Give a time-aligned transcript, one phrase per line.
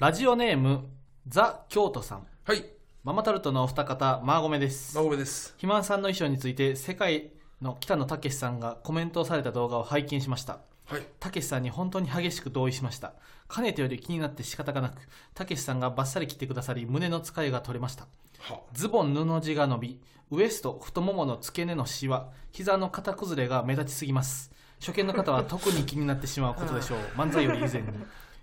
[0.00, 0.86] ラジオネーム、
[1.28, 2.26] ザ・京都さん。
[2.42, 2.64] はい、
[3.04, 4.96] ママタルトのお二方、マーゴメです。
[4.96, 5.50] まごめです。
[5.50, 7.30] 肥満さんの衣装について、世界
[7.62, 10.58] の北野武さんがコメントをされた動画を拝見しました。
[10.86, 11.06] はい。
[11.20, 13.12] たけしさんに本当に激しく同意しました。
[13.46, 14.96] かねてより気になって仕方がなく、
[15.32, 18.08] たけしさんがバッサリ切ってくださり、胸の使いが取れました。
[18.40, 20.00] は、ズボン布地が伸び、
[20.32, 24.50] ウエスト、太ももの付け根のシワ、膝の型崩れが目立ちすぎます。
[24.80, 26.98] 初見の方は特に気になってしまうことでしょう。
[27.16, 27.88] 漫才より以前に。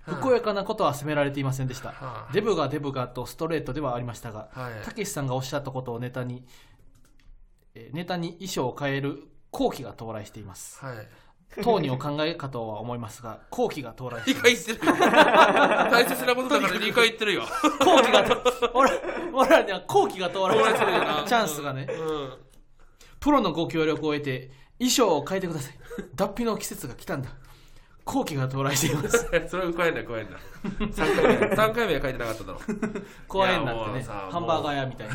[0.02, 1.90] ふくよかなことは責められていませんでした。
[1.90, 6.44] はデブがデブがとストレートではありましたが、はいたけしさんがおっしゃったことをネタに、
[7.76, 10.84] えーネタに衣装を変える後期が到来しています。
[10.84, 11.08] はい。
[11.62, 14.40] 当にお考えかとは思いますが、後期が到来して理。
[14.42, 14.96] 解してるよ。
[14.96, 17.44] 大切なことだから理解言ってるよ。
[17.80, 18.42] 後期がと、
[18.74, 18.92] 俺、
[19.34, 20.92] 俺らには後期が到来してる
[21.28, 21.88] チャンスがね。
[21.90, 22.52] うん。
[23.22, 25.74] プロのご協力を得て衣装を変えてください
[26.16, 27.30] 脱皮の季節が来たんだ
[28.06, 30.38] 後期が到来しています それは加えんな、加えんな。
[30.64, 31.56] 3回目。
[31.56, 32.60] 三回目は書いてなかっただろ。
[33.28, 35.14] 怖いになってねハンバーガー屋みたいに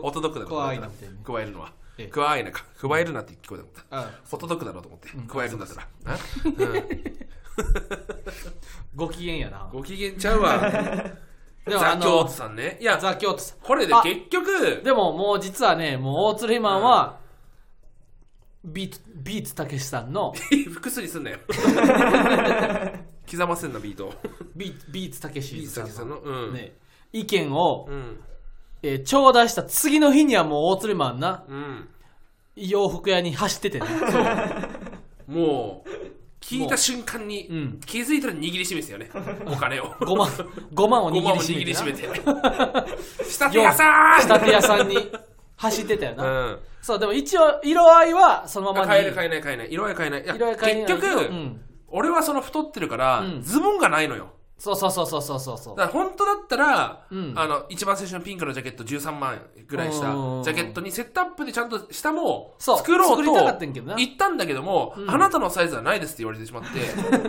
[0.00, 0.50] ホットドッグだろ。
[0.50, 2.08] 怖いなみたいな加えるのはええ。
[2.08, 2.64] 加えなか。
[2.80, 3.98] 加えるなって聞こえた。
[3.98, 5.08] あホットドッグだろうと思って。
[5.28, 5.86] 加えるんだったら。
[6.06, 6.18] あ
[8.94, 10.58] ご機嫌やなご機嫌ちゃうわ。
[11.64, 12.76] でもあザ・京都のさんね。
[12.80, 17.20] いや、ザ・京都さんこれであ結局、でももう実はねもう大鶴ひまんは、
[18.64, 20.32] ビーツビーツたけしさんの
[20.72, 21.38] 複数にすんなよ。
[23.30, 24.14] 刻ませんな、ビートを。
[24.54, 26.18] ビービーツたけしビーツたけしさんの。
[26.18, 26.54] うん。
[26.54, 26.76] ね、
[27.12, 28.20] 意見を、うん。
[28.82, 31.88] えー頂戴した次の日にはもう大鶴ひまんなうん。
[32.56, 33.86] 洋服屋に走っててね
[35.26, 35.88] もう、
[36.40, 39.10] 聞いた瞬間に、うん気づいたら握りしめすよね。
[39.46, 39.84] お金を。
[40.00, 42.02] 5万5万をごまを握りしめてりしめて。
[43.24, 45.10] 仕立て屋さ仕立て屋さんに
[45.56, 48.88] 走ってたよな、んそうでも一応色合いはそのまうん。
[48.88, 49.00] まに。
[49.00, 49.72] 買える買えない買えない。
[49.72, 50.24] 色合い買えない。
[50.24, 53.42] いや色合い変え結局、うん、俺はその太ってるから、うん。
[53.42, 54.34] ズボンがないのよ。
[54.58, 55.58] そうそうそうそうそうそう。
[55.58, 57.34] そうだから本当だったら、うん。
[57.36, 63.94] あの、一番最初のピンクのジャケット13万ぐらいしたうんジャケットにセットアップでちゃんと下もそう作ろう作りたかったとんやけどな。
[63.96, 65.10] 言ったんだけども、うん。
[65.10, 66.68] あなたのサイズはないですって言われてしまって、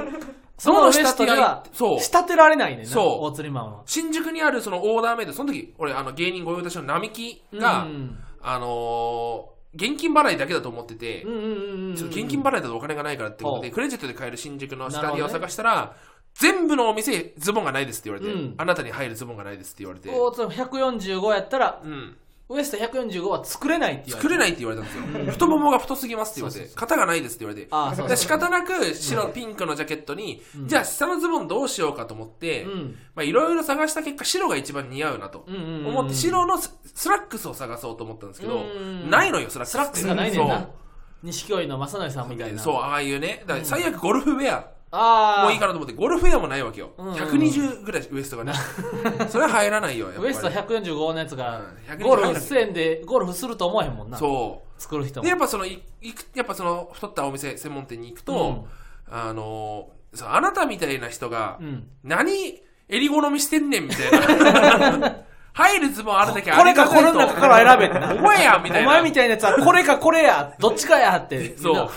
[0.58, 2.00] そのウエストでどの仕立てがはそう。
[2.00, 3.26] 仕立てられないねんなそう。
[3.26, 3.82] 大釣りマンは。
[3.86, 15.96] 新宿にあるそのオーダーメイド、その時、俺、あの、芸人御用達の並木が、うんあのー現金払いだけだと思ってて、っと現金払いだとお金がないからってことで、クレジットで買える新宿の下着をなるほどね探したら、
[16.36, 18.54] 全部のお店、ズボンがないですって言われて、うん。
[18.58, 22.16] あなたに入るズボンがないですって言われて、大釣り145やったらうん、
[22.54, 25.32] ウエスト145は作れないって言われい作れないって言われたんですよ。
[25.32, 32.98] 太ももが太すぎますって言われて、型がないですって言われて、ああそうそうで仕方なく白、ピンクのジャケットに、じゃあ下のズボンどうしようかと思って、うん。
[33.16, 35.88] まあいろいろ探した結果、白が一番似合うなとうんうんうんうん。
[35.88, 38.62] 思って、白のススラックスを探そうと思ったんですけどうん。
[38.62, 38.72] うんう、
[39.06, 39.72] んないのよ、スラックス。
[39.72, 40.70] スラックスがないねんな。
[41.24, 42.60] 錦鯉の正則さんみたいな。
[42.60, 43.44] そう、ああいうね。
[43.48, 46.92] だから最悪ゴルフウェアああもういいかなと思って、ゴルフウェアもないわけよ。
[46.98, 48.54] うんうん120ぐらいウエストがね。
[49.28, 54.82] それは入らないよ、やっぱりウエスト145のやつがうん125ゴルフ1000円でゴルフすると思わへんもんなそう。
[54.82, 58.68] 作る人もで、やっぱその、い行く、やっぱその、太ったお店、専門店に行くと、
[59.10, 64.12] あのー、そうあなたみたいな人がう、ん何、襟好みしてんねん、みたい
[65.02, 65.16] な。
[65.54, 68.90] 入るズボンあるだけこれかこれの中から選べってなお前や、みたいな。
[68.90, 71.90] お前みたいなやつはこれかこれやどっちかやってそう。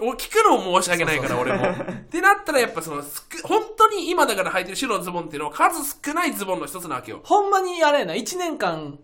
[0.00, 1.64] お聞くのも申し訳ないから、俺も。
[1.66, 7.20] ってなったら、やっぱその、すく本当に今だから履いてる白のズボンっていうのは数少ないズボンの一つなわけよ。
[7.24, 8.98] ほんまにあれやな1年間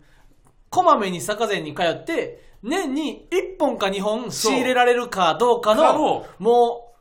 [0.69, 6.95] こまめに坂膳に通って年に1本か2本仕入れられるかどうかかののも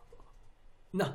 [0.93, 1.15] うなうん。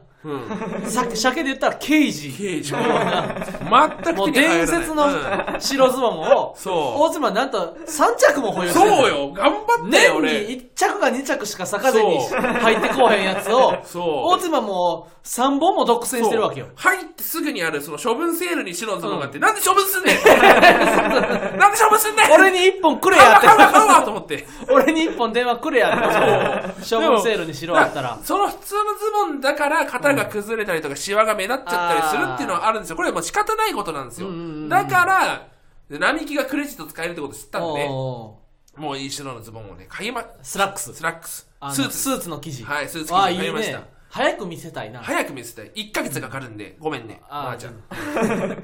[0.90, 2.74] さ鮭で言ったら刑事刑事。
[2.74, 4.68] 全くもう手に入らない。
[4.68, 5.62] 伝説のうん。
[5.62, 6.74] 白ズボンをそう。
[7.04, 8.90] 大妻なんと3着も保有してる。
[8.90, 10.42] そうよ、頑張ったよ、年俺。
[10.42, 12.42] に1着か2着しか坂膳にそう。
[12.42, 14.04] 入ってこうへんやつをそう。
[14.36, 16.66] 大妻もう3本も独占してるわけよ。
[16.66, 16.76] そう。
[16.76, 21.58] 入ってすぐにあるその処分セールに白のズボンがあって、なんで処分すんねん。
[21.58, 22.32] なんで処分すんねん。
[22.36, 23.48] 俺に1本くれやって。
[23.48, 24.46] 買うわ買うわ買うわと思って。
[24.70, 26.96] 俺に1本電話くれやって。
[26.96, 28.18] 処分セールにしろあったら。
[28.22, 32.96] その普通のズボンだから型が崩れたりとかシワが目立っちゃったりするっていうのはあるんですよ。
[32.96, 34.30] これはもう仕方ないことなんですよ。
[34.68, 35.48] だから、
[35.90, 38.40] 並木がクレジット使えるってこと知ったんで、お
[38.78, 41.50] もういい白のズボンをね、買いま、ースラックススラックス。
[41.72, 41.98] スーツ。
[41.98, 45.72] スーツの生地はいスーツ生地買いましたね早く見せたいな早く見せたい。
[45.72, 47.22] 1ヶ月かかるんで、ごめんね。
[47.30, 47.74] まーちゃん。
[47.76, 48.58] っ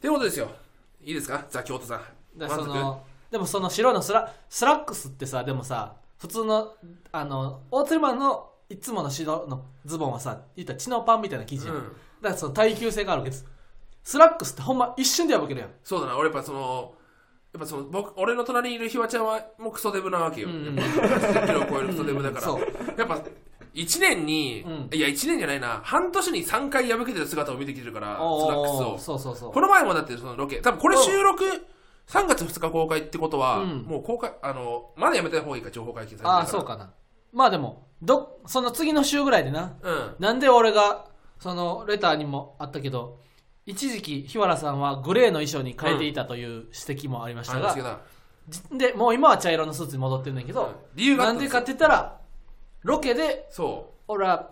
[0.00, 0.48] てことですよ。
[1.02, 1.44] いいですか？
[1.50, 2.02] ザ・京都さん。
[3.30, 6.74] でもその白のスラスラックスってさでもさ普通の
[7.12, 11.82] あの大鶴マンのいつもの白のズボンはさ言ったらチノパンみたいな生地やん、うん。
[11.82, 13.46] だからその耐久性があるわけです。
[14.02, 15.70] スラックスってほんま一瞬で破けるやん。
[15.82, 16.94] そうだな、俺やっぱその、
[17.52, 20.68] やっぱその僕俺の隣にいるひわちゃんはもうクソデブなわけよ、うん。
[20.68, 22.60] うんやっぱ80キロを超えるクソデブだから、そう。
[22.98, 23.22] やっぱ
[23.74, 24.96] 1年に、うん。
[24.96, 25.80] いや1年じゃないな。
[25.82, 28.98] 半年に3回破けてる姿を見てきてるからスラックスを。
[28.98, 29.52] そうそうそう。
[29.52, 30.60] この前もだってそのロケ。
[30.60, 31.44] 多分これ収録
[32.08, 33.82] 3月2日公開ってことは、うん。
[33.82, 36.92] もう公開あのまだやめた方がいいか情報解禁されてないああそうかな。
[37.32, 39.76] まあでもどその次の週ぐらいでな。
[39.82, 40.14] うん。
[40.18, 41.06] なんで俺が
[41.38, 43.20] そのレターにもあったけど
[43.66, 48.00] 一時期日原さんはグレーの衣装に変えていたという指摘もありましたが、
[48.72, 52.20] でもう今は茶色のスーツに戻ってるんだけど、理由があなんでかったんですよって言ったら
[52.82, 54.50] ロケでそ俺は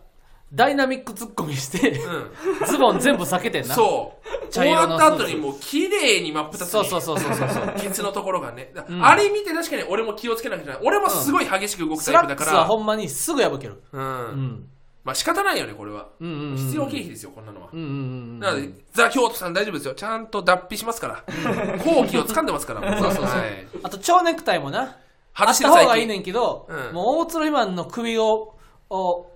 [0.53, 2.31] ダイナミックツッコミしてう、
[2.61, 3.75] うん、ズボン全部避けてんな。
[3.75, 6.67] そう茶終色のスーツわった後にもう綺麗に真っ二つに。
[6.69, 7.49] そうそうそうそうそう。
[7.49, 9.05] そ うケツのところがね、だうん。
[9.05, 13.83] あれ見て確かに俺も気をつけなきゃいけない俺もすごい激しく動くタイプだから、はほんまにすぐ破ける。
[13.93, 14.03] うん。
[14.03, 14.69] うん。
[15.05, 19.95] まあ仕方ないよねこれは、うんうんうん必要経費ですよこんなのは、うんうんうんなのでザ・京都さん大丈夫ですよ。
[19.95, 21.25] ちゃんと脱皮しますから。
[21.85, 22.81] 後期を掴んでますから。
[22.81, 23.39] もそうそうそう。
[23.39, 23.67] はい。
[23.83, 24.83] あと蝶ネクタイもな。
[24.83, 24.97] あ
[25.35, 26.95] 裸っ足の最近た方がいいねんけど、うん。
[26.95, 28.55] もう大鶴ひまんの首を
[28.91, 29.27] お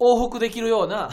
[0.00, 1.10] 往復できるような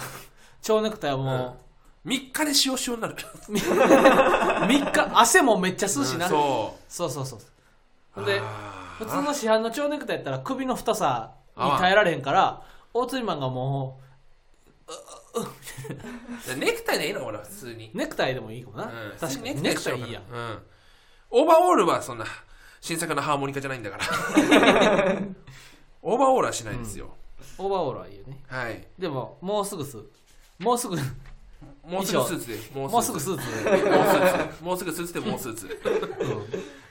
[0.61, 1.57] 蝶ネクタイはも
[2.05, 3.15] 3日で塩塩になる。
[3.49, 6.91] う、3日汗もめっちゃ吸うしな、うんそう。
[6.91, 7.39] そうそうそう
[8.13, 8.41] ほんで
[8.97, 12.61] 普通の市販の蝶ネクタイやったら首の太さに耐えられへんから
[12.93, 13.99] 大鶴ひまんがも
[16.57, 17.91] ネクタイでいいのかな普通に。
[17.93, 19.17] うネクタイでもいいかもな、うん。
[19.19, 19.55] 確かに。
[19.55, 20.23] ネネクタイいいやん。
[20.23, 20.59] うん。
[21.31, 22.25] オーバーオールはそんな
[22.81, 24.03] 新作のハーモニカじゃないんだから。
[26.03, 27.15] オーバーオールはしないですよ、
[27.57, 28.43] オーバーオールはいいよね。
[28.47, 28.87] はい。
[28.97, 29.97] でももうすぐす
[30.59, 30.97] もうすぐ
[31.83, 33.63] もうすぐスーツでももうすぐスーツ。
[33.63, 34.63] で、もうスーツ。
[34.63, 35.81] もうすぐスーツでもうスーツ。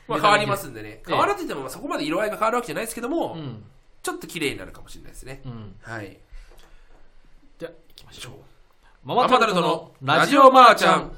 [0.08, 1.02] まあ変わりますんでね。
[1.06, 3.64] 変わるって言ってもそこまで色合いが変わるわけじゃないですけども、うん。
[4.02, 5.74] ちょっと綺麗になるかもしれないですね、うん。
[5.82, 6.18] はい。
[7.58, 8.32] じゃあ行きましょう。
[9.04, 11.12] マママタルトのラジオマーちゃん。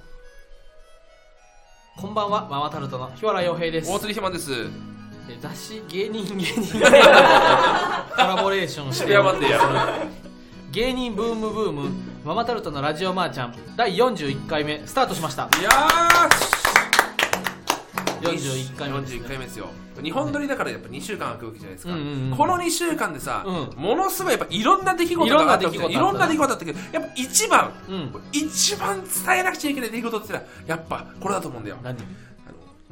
[1.96, 2.48] こんばんは。
[2.50, 3.90] ママタルトの日原洋平です。
[3.90, 4.52] 大釣りひまんです。
[5.30, 6.80] え雑誌芸人芸人。
[6.80, 6.86] コ
[8.16, 9.04] ラボレーションして。
[9.04, 9.58] スペアマンデーや
[10.72, 11.90] 芸人ブームブーム
[12.24, 15.50] ママタルトのラジオマーちゃん第41回目スタートしました。
[15.60, 15.72] いやー
[18.22, 19.66] 41回目です41回目ですよ。
[20.02, 23.78] 日本撮りだからやっぱ2週間空くわけじゃないですか、うんうんうんこの2週間でさ、うん。
[23.78, 26.72] ものすごいやっぱいろんな出来事があったいろんな出来事あったいろんな出来事あったけ。
[26.72, 28.14] どやっぱ一番うん。
[28.32, 29.10] 一番伝
[29.40, 30.32] えなくちゃいけない出来事って
[30.66, 31.76] やっぱこれだと思うんだよ。
[31.82, 31.90] 何？
[31.90, 31.98] あの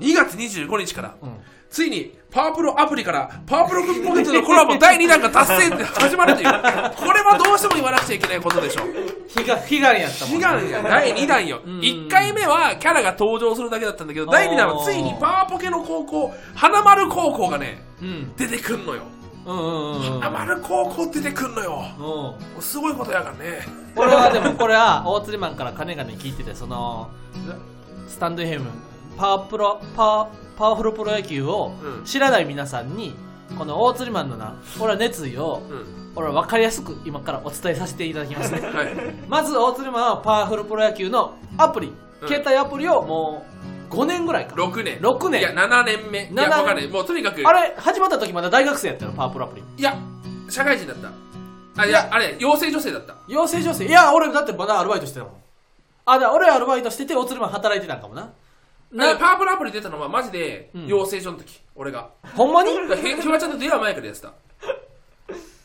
[0.06, 1.31] 2月25日からうん
[1.70, 6.46] ついにパワープロアプリからパワープロクックポケットのコラボ第2弾が達成って始まるという。
[6.46, 8.82] これはどうしても言わなくちゃいけないことでしょ
[9.40, 11.81] 悲願悲願やったもん悲願や第2弾よ、んうん。
[11.81, 18.32] 1回目はキャラが登場するだけだったんだけど第2弾はついにパワーポケの高校花丸高校がねうん。
[18.37, 19.02] 出てくんのよ。
[19.46, 20.20] うんうんうんうん。
[20.20, 22.37] 花丸高校出てくんのよ。
[22.56, 22.62] うん。
[22.62, 23.67] すごいことやからね。
[23.96, 27.11] 俺はでもこれは大釣りマンから金がね聞いててその
[28.08, 28.64] スタンド FM
[29.17, 30.31] パワープロパワ
[30.61, 32.05] パワフルプロ野球をうん。
[32.05, 33.15] 知らない皆さんに
[33.59, 36.12] この大釣りマンのな俺は熱意をうん。
[36.15, 38.61] 俺は分かりやすく今からお伝えさせていただきますね。
[38.61, 38.95] はい。
[39.27, 42.29] まず大釣りマンはパワフルプロ野球のアプリ、うん。
[42.29, 43.47] 携帯アプリをも
[43.91, 44.99] う5年ぐらいか6年。
[44.99, 45.41] 6年。
[45.41, 46.25] いや7年目。
[46.25, 46.89] い7やわかんない。
[46.89, 47.43] もうとにかく。
[47.47, 49.97] あれ始まった時まだ大学生やったのパワープロアプリいや
[50.51, 51.11] 社会人だった。
[51.83, 53.15] あいやあれ養成女性だった。
[53.29, 53.87] 養成女性。
[53.87, 55.35] いや俺だってまだアルバイトしてたもん。
[56.05, 58.31] あだ俺アルバイトしてて大釣りマン働いてたんかもな
[58.93, 60.87] なパワープロアプリ出たのはマジでうん。
[60.87, 62.11] 養成所の時、俺が。
[62.35, 62.75] ほんまに？
[62.75, 64.33] だからへひわちゃんと出会う前からやってた。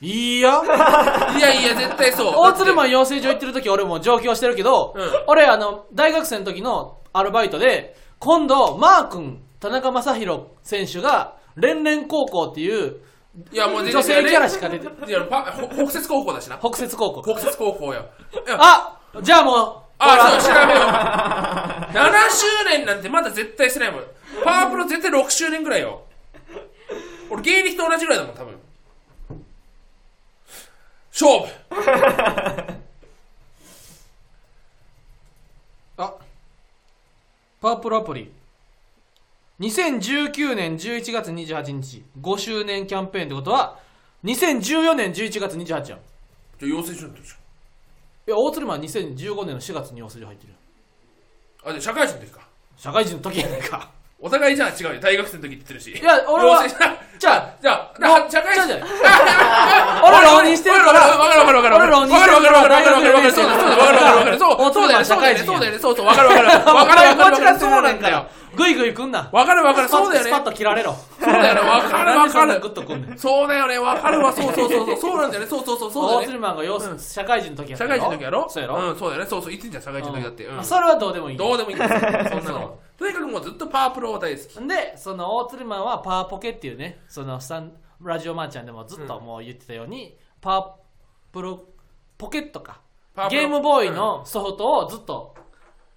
[0.01, 0.61] いいや。
[1.35, 2.33] いやいや絶対そう。
[2.35, 5.11] 大鶴マンン養成所行ってる時俺も上京してるけど、うん。
[5.27, 12.97] 俺あの大学生の時のアルバイトで今度マー君田中将大選手が連連高校っていう
[13.51, 16.57] いやもう女性キャラしか出ていやパほ北摂高校だしな。
[16.57, 17.21] 北摂高校。
[17.23, 18.05] 北摂高校よ
[18.45, 21.64] いやあじゃあもうあそう調べよう
[21.95, 24.03] 7周年なんてまだ絶対してないもん。
[24.43, 26.03] パワープロ絶対6周年ぐらいよ。
[27.29, 28.59] 俺芸歴と同じぐらいだもん多分。
[31.11, 31.47] 勝負。
[35.97, 36.13] あ。
[37.61, 38.29] パワープロアプリ。
[39.61, 42.03] 2019年11月28日。
[42.19, 43.79] 5周年キャンペーンってことは
[44.25, 45.97] 2014年11月28やんいじゃ
[46.63, 47.33] あ養成所の時じ
[48.25, 50.57] や大鶴マン2015年の4月に養成所入ってるよ
[51.65, 52.39] あじゃあ社会人の時か？
[52.77, 53.89] 社会人の時やねんか。
[54.19, 55.01] お互いじゃあ違うよ。
[55.01, 55.91] 大学生の時って言ってるし。
[55.91, 58.67] いいや俺はじゃあじゃあろ社会人。
[58.67, 58.77] じゃ
[60.03, 62.57] 俺浪人してるからわかるわかるわかる俺浪人してるから。
[62.59, 63.13] わかるわかるわかる。
[63.15, 65.05] わかるそうだそうだわかるわかるわかるそう大そうだよね。
[65.05, 65.79] 社会人そうだよね。
[65.79, 66.65] そうそうわかるわかるわかる。
[66.75, 69.29] わかるわかるわかるそうなんだよぐいぐい来んな。
[69.31, 69.89] わかるわかる。
[69.89, 70.29] そうだよね。
[70.29, 70.93] スパッと切られろ。
[70.93, 71.61] そうだよね。
[71.61, 72.59] わかるわかる。
[72.59, 73.17] グッとくんねん。
[73.17, 73.77] そうだよね。
[73.77, 74.31] わかるわ。
[74.33, 74.85] そうそうそう。
[74.85, 75.43] そうそうなんだよ。
[75.43, 75.79] ねそうそう。
[75.79, 78.49] そうそうだ大よね鶴マンが要するに社会人の時やった社会人の時やろ？
[78.49, 79.49] そうやろ、うんそうだよねそうそう。
[79.49, 80.63] 言ってんじゃん社会人の時だって。
[80.63, 81.37] それはどうでもいい。
[81.37, 81.99] どうでもいい そんな
[82.51, 84.67] のとにかくもうずっとパワープロは大好き。
[84.67, 90.75] でその大鶴マンはパワーポケっていうねそのスタンラジオマンちゃんでもずっともう言ってたように、パワ
[91.31, 91.63] プロ
[92.17, 92.81] ポケットか。
[93.29, 95.33] ゲームボーイのソフトをずっと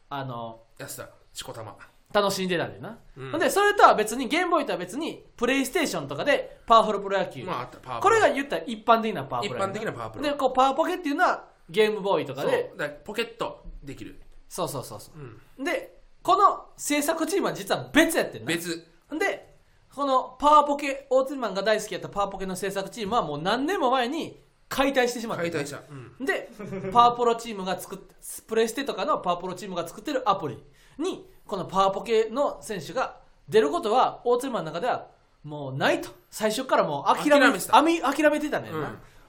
[0.08, 1.74] あのやつだしこたま
[2.12, 3.38] 楽しんでたんだよな、うん。
[3.38, 12.72] でそれとは別にゲームボーイとは別にプレイステーションとかでパワフルプロ野球、まあこれが言ったら一般的なパワー一プロや般的なパワープロでこうパワーポケっていうのはゲームボーイとかで。
[13.04, 15.18] ポケットできる、そうそうそうそう。
[15.58, 18.46] うん、でこの制作チームは実は別やってんな。
[18.46, 18.86] 別。
[19.18, 19.56] で
[19.94, 25.80] このパワーポケオーツリマンが大好きやったパワーポケの制作チームはもう何年も前に解体してしまった解体した、
[26.18, 26.50] うん、で
[26.92, 27.98] パワープロチームが作っ
[28.46, 30.62] プレステとかのパワープロチームが作ってるアプリ
[30.98, 33.16] にこのパワーポケの選手が
[33.48, 35.08] 出ることはオーツリマンの中では
[35.44, 36.10] もうないと。
[36.30, 37.72] 最初からもう諦め諦めてた。
[37.72, 38.76] 諦めてたんだよ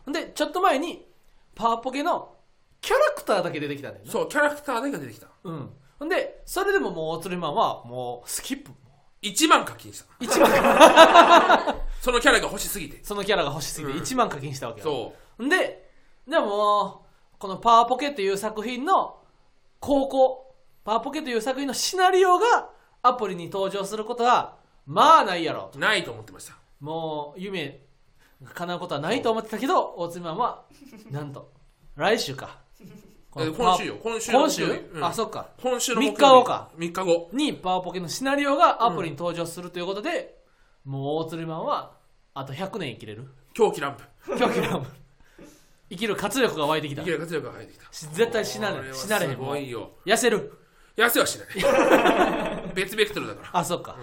[0.05, 1.05] な、でちょっと前に
[1.55, 2.35] パワーポケの
[2.81, 4.11] キャラクターだけ出てきたんだよな。
[4.11, 5.27] そうキャラクターだけが出てきた。
[5.43, 5.69] うん。
[5.97, 8.71] ほんでそれでももうオーツリマンはもうスキップ。
[9.21, 10.25] 1万課金した。
[10.25, 11.75] 1万。
[12.01, 13.03] そのキャラが欲しすぎて。
[13.03, 13.99] そのキャラが欲しすぎてうん。
[13.99, 15.89] 1万課金したわけよ、そんで、
[16.25, 17.05] でも、
[17.37, 19.19] このパワーポケという作品の
[19.79, 20.48] 高校、
[20.83, 22.69] パワーポケという作品のシナリオが
[23.01, 26.57] アプリに登場することは、まあないやろうないと思ってました。
[26.79, 27.81] もう夢
[28.53, 30.63] 叶うことはないと思ってたけど、大津マンは、
[31.11, 31.51] なんと、
[31.95, 32.59] 来週か。
[33.31, 33.97] このえ今週よ。
[34.01, 35.05] 今週の今週、木曜日うん。
[35.05, 35.49] あ、そっか。
[35.61, 36.69] 今週の3日後か。
[36.77, 37.29] 3日後。
[37.33, 40.39] にパワーポケのシナリオがアプリに登場するということで、
[40.85, 41.97] もう大鶴マンは、
[42.33, 43.27] あと100年生きれる。
[43.53, 44.39] 狂気乱舞。
[44.39, 44.85] 狂気乱舞。
[45.89, 47.01] 生きる活力が湧いてきた。
[47.01, 47.11] 生き。
[47.11, 47.85] る活力が入ってきた。
[47.91, 49.31] 絶対死なれこれは死なれへん。
[49.31, 49.91] すごいよ。
[50.05, 50.53] 痩せる
[50.95, 52.73] 痩せはしない。
[52.73, 53.59] 別ベクトルだから。
[53.59, 53.97] あそっか、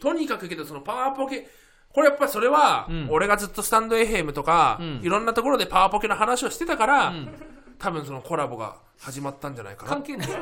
[0.00, 1.48] とにかくけどそのパワーポケ
[1.92, 3.08] これやっぱりそれは、うん。
[3.10, 5.00] 俺がずっとスタンド FM とか、うん。
[5.02, 7.28] いろんなところでパワーポケの話をしてたから、うん。
[7.78, 9.88] 多分そのコラボが始まったんじゃないかな。
[9.90, 10.36] 関係ないって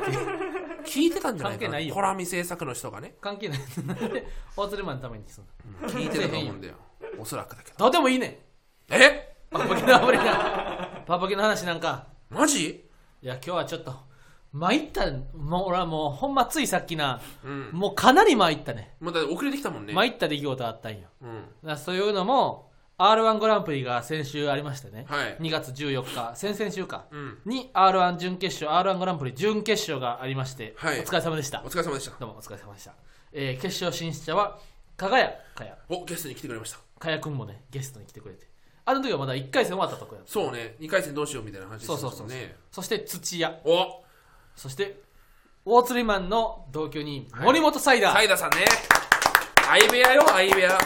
[0.85, 1.95] 聞いてたんじゃないか関係ないよ。
[1.95, 3.15] なコラミ制作の人がね。
[3.19, 3.59] 関係ない。
[3.85, 5.45] なんで大鶴マンのためにすん。
[5.81, 6.75] の聞いてたと思うんだよ。
[7.17, 7.77] おそらくだけど。
[7.77, 8.27] どうでもいいね。
[8.27, 9.35] んえ？
[9.49, 12.07] パワポケのアプリがパワポケの話なんか。
[12.29, 12.85] マジ？
[13.21, 13.95] いや今日はちょっと
[14.51, 17.69] 参ったもう俺はもうほんまついさっきなうん。
[17.71, 18.95] もうかなり参ったね。
[18.99, 21.07] まだ遅れてきたもんね、参った出来事あったんよ。
[21.21, 25.37] うん、だからそういうのも r 1グランプリが先週ありましてね、はい。
[25.39, 26.35] 2月14日。
[26.35, 27.05] 先々週か。
[27.11, 27.37] うん。
[27.45, 30.99] に r 1準決勝 r 1グランプリ準決勝がありまして、はい。
[30.99, 31.61] お疲れ様でした。
[31.63, 32.17] お疲れ様でした。
[32.19, 32.93] どうもお疲れ様でした、
[33.31, 34.59] えー決勝進出者は
[34.97, 35.77] 加賀谷かや。
[35.89, 36.79] おゲストに来てくれました。
[36.99, 38.47] かやくんもねゲストに来てくれて。
[38.83, 40.75] あの時はまだ1回戦終わったとこやそうね。
[40.79, 43.59] 2回戦どうしようみたいな話してそうそうそうねそして土屋。
[43.63, 44.03] お
[44.59, 44.99] そして
[45.63, 47.45] 大釣りマンの同居人はい。
[47.45, 48.65] 森本サイダー、サイダさんね。
[49.63, 50.77] 相部屋よ相部屋。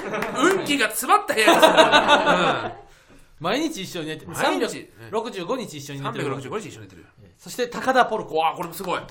[0.59, 2.77] 運気が詰まった部屋ですよ、
[3.39, 4.31] 毎日一緒に寝てる。
[4.31, 4.91] 毎日。
[5.11, 6.35] 365日一緒うん、に寝てる。
[6.37, 7.05] 365日一緒に寝てる
[7.39, 8.35] そして高田ポルコ。
[8.37, 9.01] わあこれもすごい。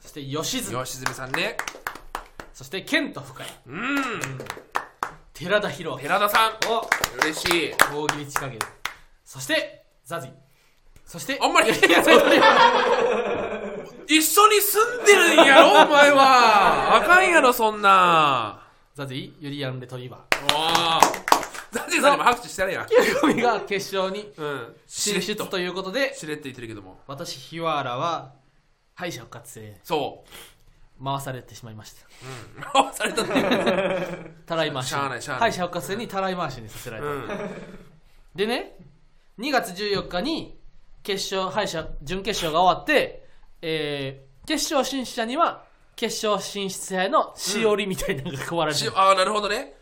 [0.00, 0.84] そして吉住。
[0.84, 1.56] 吉住さんね。
[2.54, 4.38] そして健人深谷うん。
[5.32, 5.98] 寺田博明。
[5.98, 6.52] 寺田さん。
[6.70, 6.88] お。
[7.24, 7.74] 嬉しい。
[7.92, 8.58] 大喜利近げる。
[9.24, 10.28] そしてザジ
[11.10, 11.72] そしてあんまり。
[14.06, 16.98] 一緒に住んでるんやろお前は。
[16.98, 18.62] あかんやろそんな。
[18.94, 20.54] ザジユリアン・レトリバー。
[20.54, 21.00] わあ。
[21.72, 22.86] ザジさんにも拍手してやれや。
[22.86, 24.76] 清組が決勝にうん。
[24.86, 27.00] し進出ということでしれっと言ってるけども。
[27.08, 28.32] 私日原は
[28.94, 30.24] 敗者復活戦そ
[31.00, 31.04] う。
[31.04, 32.06] 回されてしまいました。
[32.54, 32.84] うん。
[32.84, 34.34] 回されたっていう。
[34.46, 34.90] たらい回し。
[34.90, 35.40] しゃあないしゃあない。
[35.50, 37.28] 敗者復活戦にたらい回しにさせられた、うん。
[38.36, 38.76] でね
[39.40, 40.59] 2月14日に
[41.02, 43.26] 決勝敗者準決勝が終わって、
[43.62, 45.62] えー決勝進出者には
[45.94, 49.74] 決勝進出者へのしおりみたいなのが配られて、しああなるほどね。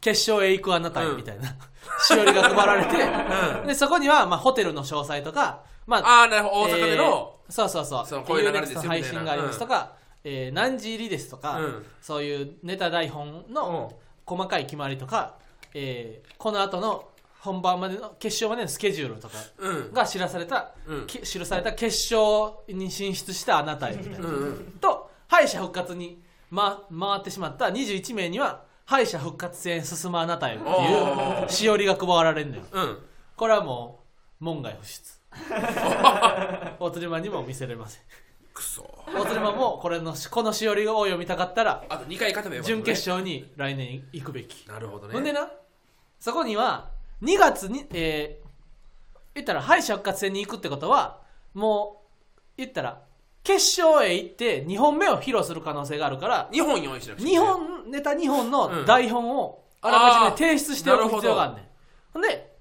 [0.00, 1.56] 決勝へ行くあなたへみたいな、
[2.04, 2.96] しおりが配られて、
[3.68, 6.74] でそこには、まあ、ホテルの詳細とか、まあ、ああなるほど。
[6.74, 8.06] 大阪での、えーそうそうそう。
[8.06, 9.92] そのこういう流れで配信がありますとか、
[10.24, 11.86] えー何時入りですとか、うん。
[12.02, 13.92] そういうネタ台本の
[14.26, 15.36] 細かい決まりとか、
[15.74, 17.08] えーこの後の
[17.42, 19.92] 本番までの決勝までのスケジュールとかうん。
[19.92, 21.06] が知らされた、うん。
[21.08, 23.96] き記された決勝に進出したあなたへ。
[23.96, 24.72] みたいな、うんうん。
[24.80, 32.62] と敗者復活に、ま、回ってしまった21名には敗者復活戦進むあなたへっていうしおりが配られるのよ。
[32.70, 32.98] うん。
[33.34, 34.04] これはも
[34.40, 35.12] う門外不出。
[36.78, 38.02] 大鶴マンにも見せれません。
[38.54, 38.88] くそ。
[39.12, 42.76] 大鶴マンもこれのこのしおりを読みたかったらあと2回勝てばよかったね。
[42.76, 44.64] 準決勝に来年行くべき。
[44.68, 45.14] なるほどね。
[45.14, 45.50] ほんでな
[46.20, 46.91] そこには
[47.22, 48.42] 2月にえー
[49.34, 51.22] 言ったら敗者復活戦に行くってことは
[51.54, 53.00] もう言ったら
[53.42, 57.52] 決勝へ行って2本目を披露する可能性があるから2本用意しなくちゃいけ2ない。
[57.54, 61.64] 本ネタ2本の台本をあらかじめ提出しておく必要があるねん。
[62.12, 62.52] ほんで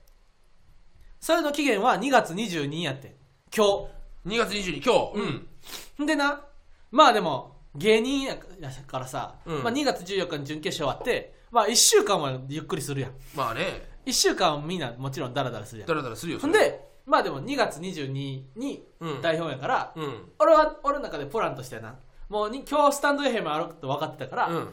[1.20, 3.10] それの期限は2月22日やって。
[3.10, 3.12] ん
[3.54, 3.90] 今
[4.26, 5.48] 2月22今日。
[6.00, 6.06] うん。
[6.06, 6.42] でな
[6.90, 9.64] まあでも芸人やからさ、うん。
[9.64, 13.12] まあ、2月14日に準決勝終わって、まあ、1週間はゆっくりするやん。
[13.36, 15.88] まあね1週間みんなもちろんダラダラするやん。
[15.88, 18.12] だらだらするよほんでまあでも2月22
[18.56, 20.32] にうん代表やから、うん。
[20.40, 21.96] 俺は俺の中でプランとしてはな。
[22.30, 24.68] もうに今日スタンド FM あると分かってたから、うん。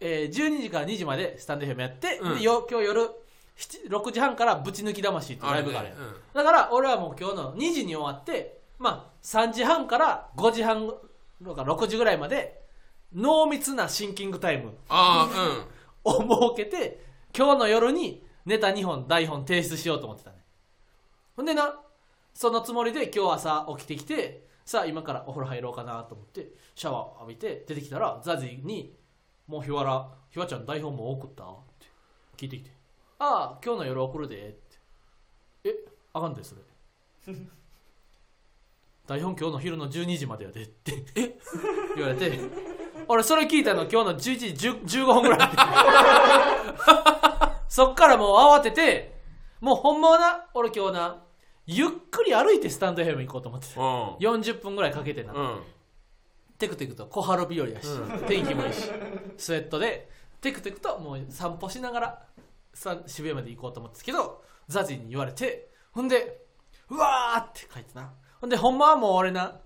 [0.00, 2.38] えー12時から2時までスタンド FM やって、うん。
[2.38, 3.10] でよ今日夜
[3.56, 10.92] 7 6時半からぶち抜き魂っていうライブがあるやん、あだから俺はもう今日の2時に終わってまあ3時半から5時半
[11.44, 12.60] とか6時ぐらいまで
[13.14, 15.66] 濃密なシンキングタイムああ
[16.02, 17.00] を設けて
[17.36, 20.36] 今日の夜にネタ2本台本提出しようと思ってたね。
[21.36, 21.80] ほんでな
[22.34, 28.94] そのつもりで今日朝起きてきてさあ今からお風呂入ろうかなと思ってシャワー浴びて出てきたらザジーに
[29.46, 31.46] 「もう日原ひわちゃん台本もう送った?」っ
[31.80, 31.86] て
[32.36, 32.70] 聞いてきて
[33.18, 34.78] 「ああ今日の夜送るで」って
[35.70, 35.74] 「え
[36.12, 36.62] あかんでそれ」
[39.06, 40.62] 台本今日の昼の12時までやで。
[40.62, 41.38] ってえ
[41.94, 42.38] 言われて。
[43.06, 44.18] 俺それ聞いたの今日の11
[44.56, 45.50] 時10 15分ぐらい
[47.74, 49.20] そっからもう慌てて
[49.60, 51.24] もうほんまはな俺今日な
[51.66, 53.80] ゆっくり歩いてスタンド FM 行こうと思ってた。
[53.80, 54.14] うん。
[54.18, 55.60] 40分ぐらいかけてな、うん。
[56.56, 57.88] テクテクと小春日和やし、
[58.28, 58.88] 天気もいいし
[59.36, 60.08] スウェットで
[60.40, 62.22] テクテクともう散歩しながら
[62.74, 66.46] さ渋谷まで行こうと思ってたけどザジーに言われてほんで
[66.90, 68.12] うわーって書いてな。
[68.40, 69.58] ほんでほんまはもう俺な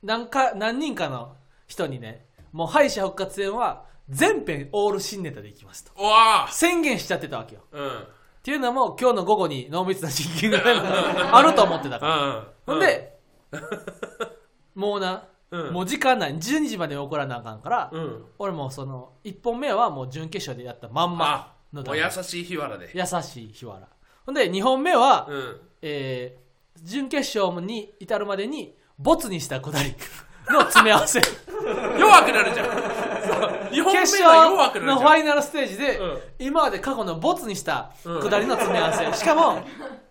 [0.00, 1.34] 何か何人かの
[1.66, 5.92] 人にねもう敗者復活戦は全編オール新ネタでいきますと。
[5.98, 7.62] うわ宣言しちゃってたわけよ。
[7.72, 7.98] ーうん。
[7.98, 8.02] っ
[8.42, 12.16] ていうのも今日の午後に濃密なシンキングタイムがあると思ってたから。
[12.26, 12.44] うん。
[12.66, 13.18] ほんで、
[14.74, 15.72] もうな、うん。
[15.72, 16.34] もう時間ない。
[16.36, 18.24] 12時までに送らなあかんから、うん。
[18.38, 22.90] 俺もうその1本目はもう準決勝でやったまんまあのもう優しい日原で。
[22.94, 23.80] 優しい日原
[24.24, 25.60] ほんで2本目は、うん。
[25.82, 26.46] えー
[26.82, 29.94] 準決勝に至るまでにボツにしたくだり
[30.50, 31.20] の詰め合わせ。
[31.98, 32.66] 弱くなるじゃん
[33.80, 36.18] 2本目決勝のファイナルステージで、うん。
[36.38, 39.62] 今まで過去のボツにしたくだりの詰め合わせ、しかも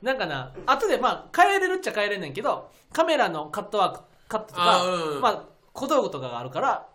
[0.01, 5.21] なんかな後でまあ変えれるっちゃ変えれんねんけどカメラのカットワークカットとかあうん。
[5.21, 5.43] まあ、
[5.73, 6.87] 小道具とかがあるから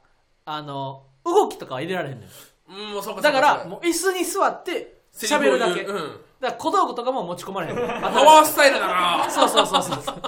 [0.45, 2.29] あの動きとかは入れられへんねん
[2.73, 5.97] うんもうそうかだからそうもう椅子に座って喋るだけ、うん。
[6.41, 7.77] だから小道具とかも持ち込まれへん。
[7.77, 9.29] ねんパワースタイルだな。
[9.29, 10.03] そうそうそうそう。
[10.03, 10.23] そう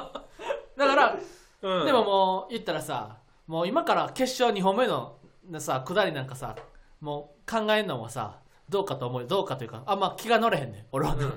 [0.77, 1.19] だから
[1.63, 1.87] うん。
[1.87, 5.17] でももう言ったらさもう今から決勝2本目の
[5.59, 6.57] さ下りなんかさ
[7.01, 10.85] もう考えんのもさどうかと思うどうかというかあんま気が乗れへんねん。
[10.93, 11.33] 俺は、うん。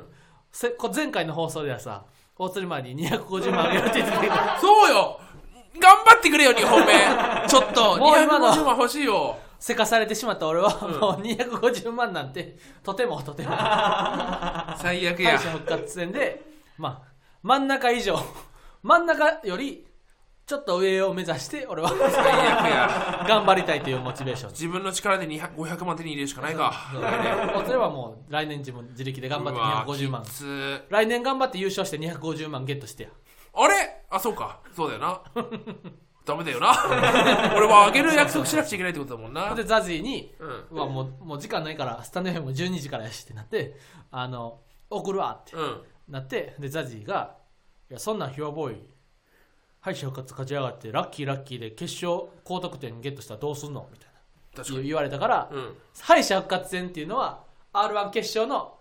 [0.52, 2.06] せこ前回の放送ではさ
[2.38, 4.22] 大釣り前に250万あげるって言ってた。
[4.22, 5.20] け どそうよ。
[5.78, 6.94] 頑張ってくれよ2本目。
[7.48, 9.38] ちょっともう今の250万欲しいよ。
[9.60, 11.00] せかされてしまった俺はうん。
[11.00, 13.50] もう250万なんてとてもとても。
[14.78, 15.38] 最悪や。
[15.38, 16.44] 敗者復活戦で
[16.78, 17.08] まあ
[17.41, 18.18] 真ん中以上。
[18.84, 19.86] 真ん中より
[20.45, 21.89] ちょっと上を目指して俺は
[23.27, 24.51] 頑張りたいというモチベーション。
[24.51, 26.71] 自分の力で200 500万手に入れるしかないか。
[26.93, 30.23] そう大津はもう来年自分自力で頑張ってうわ250万。
[30.89, 33.10] 来年頑張って優勝して250万ゲットしてや。
[33.55, 34.03] あれ？
[34.12, 34.60] あそうか。
[34.75, 35.19] そうだよな。
[36.25, 36.73] ダメだよな。
[37.55, 39.55] 俺はあげる約束しなくちゃいけないってことだもんな。
[39.55, 40.36] でザジーに
[40.71, 40.77] うん。
[40.77, 43.75] もうもう時間ないからスタンド FM も12時からやしってなって
[44.12, 44.60] あの
[44.91, 45.81] 送るわってうん。
[46.08, 47.36] なってでザジーが
[47.89, 48.94] 「いやそんなんヒュアボーイ
[49.86, 54.82] 敗者復活勝ち上がってラッキーラッキーで決勝高得点ゲットしたらどうすんの?」みたいな。
[54.82, 55.78] 言われたからうん。
[56.02, 58.80] 敗者復活戦っていうのは r 1決勝の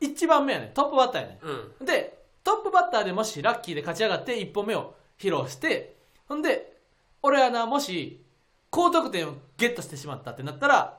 [0.00, 1.38] 一番目やねトップバッターやね
[1.78, 1.86] うん。
[1.86, 6.80] でトップバッターでもしラッキーで勝ち上がって1本目を披露してほんで
[7.22, 8.24] 俺はなもし
[8.70, 10.98] 高得点をゲットしてしまったってなったら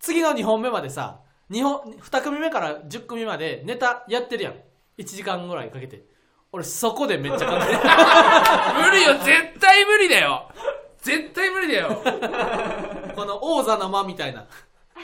[0.00, 4.54] 次の2本目までさ 2, 本2組目から10組までネタやってるやん。
[4.98, 6.04] 1時間ぐらいかけて
[6.52, 7.72] 俺そこでめっちゃ考えて
[8.84, 9.14] 無理よ。
[9.24, 10.50] 絶対無理だよ。
[11.00, 11.88] 絶対無理だよ。
[11.88, 14.46] るこの王座の間みたいな。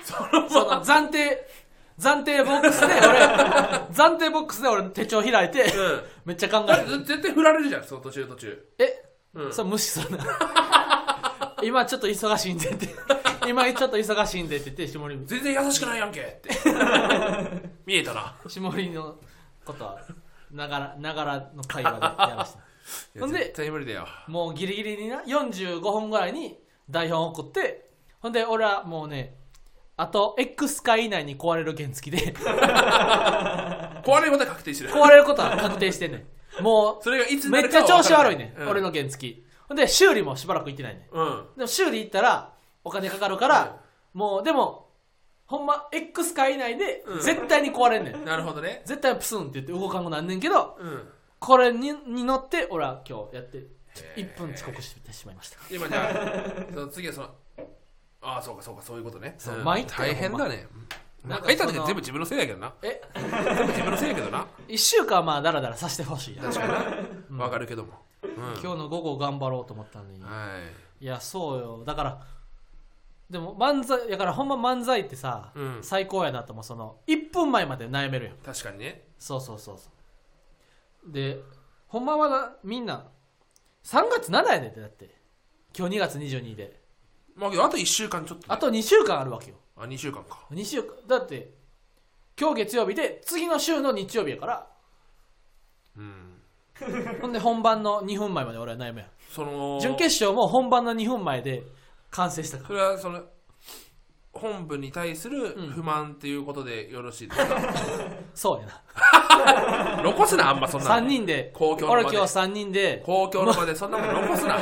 [0.05, 1.49] その暫定
[1.99, 3.19] 暫定ボックスで俺
[3.93, 6.03] 暫定ボックスで俺手帳開いて、うん。
[6.27, 8.69] めっちゃ考えてる絶対振られるじゃんその途中途中。
[8.79, 9.05] え？
[9.35, 9.53] うん。
[9.53, 10.25] そう無視するな。
[11.63, 12.89] 今ちょっと忙しいんでって。
[13.49, 16.51] 今ちょっと忙しいんでって言って下り全然優しくないやんけって。
[17.87, 18.35] 見えたな。
[18.47, 19.17] 下りの
[19.65, 19.99] ことは
[20.51, 22.59] ながらながらの会話でやらして。
[23.15, 24.07] いやほんで絶対無理だよ。
[24.29, 26.59] もうギリギリにな45本ぐらいに
[26.89, 29.37] 台本送ってほんで俺はもうね
[29.97, 32.19] あと X 回以内に壊れる原付で。
[34.05, 34.91] 壊れることは確定してる。
[34.91, 36.27] 壊れることは確定してんね
[36.61, 36.63] ん。
[36.63, 38.69] もそれがいつめっちゃ調子悪いねん、うん。
[38.69, 39.43] 俺の原付。
[39.69, 41.17] ほんで修理もしばらく行ってないねん。
[41.17, 41.47] うん。
[41.57, 43.81] でも修理行ったらお金かかるから、
[44.15, 44.88] もうでも
[45.49, 47.21] ほんま X 回以内でうん。
[47.21, 48.83] 絶対に壊れんねん、なるほどね。
[48.85, 51.09] 絶対プスンって言って動かんくなんねんけどうん。
[51.41, 54.35] これにに乗って俺は今日やってへー。
[54.35, 55.59] 1分遅刻してしまいました。
[55.71, 57.29] 今じゃあその次はその
[58.21, 59.35] ああそうかそうかそういうことね。
[59.39, 59.65] そうん。
[59.65, 60.69] 参ったよ大変だね。
[61.25, 62.73] なんか書いた時全部自分のせいだけどな。
[62.83, 63.01] え？
[63.15, 64.47] 全部自分のせいだけどな。
[64.69, 66.67] 1週間はまあダラダラさせてほしい確か
[67.31, 67.45] にな。
[67.45, 67.95] わかるけども。
[68.23, 68.31] うん。
[68.63, 70.21] 今日の午後頑張ろうと思ったのに。
[70.21, 70.29] は
[71.01, 71.05] い。
[71.05, 71.85] いやそうよ。
[71.87, 72.21] だから
[73.31, 75.79] でも漫才やからほんま漫才ってさ、うん。
[75.83, 76.65] 最高やなと思う。
[76.65, 78.37] その1分前まで悩めるやん。
[78.37, 79.09] 確かにね。
[79.19, 79.91] そうそうそうそ
[81.07, 81.13] う。
[81.13, 81.41] で
[81.89, 83.07] ほんまはなみんな
[83.85, 85.15] 3月7やねんってだって。
[85.77, 86.81] 今日2月22で。
[87.37, 88.55] まあけどあと1週間ちょっとね。
[88.55, 89.57] あと2週間あるわけよ。
[89.77, 90.47] あ2週間か。
[90.51, 90.95] 2週間。
[91.07, 91.53] だって
[92.39, 94.67] 今日月曜日で次の週の日曜日やから。
[95.97, 96.43] うん。
[97.21, 99.09] ほんで本番の2分前まで俺は悩むやん。
[99.31, 101.63] その準決勝も本番の2分前で
[102.11, 102.67] 完成したか。
[102.67, 103.23] それはその
[104.33, 107.75] 本部に対する不満っていうことでよろしいですか、ら
[108.35, 110.03] そうやな。
[110.03, 111.51] 残すなあんまそんな3の人で。
[111.55, 113.03] 公共の場今日3人で。
[113.05, 114.59] 公共の場でそんなもん残すな。